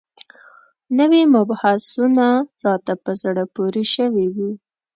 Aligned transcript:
نوي 0.97 1.21
مبحثونه 1.35 2.27
راته 2.65 2.93
په 3.03 3.11
زړه 3.21 3.43
پورې 3.55 3.83
شوي 3.93 4.27
وو. 4.35 4.51